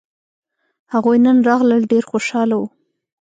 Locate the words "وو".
2.57-2.67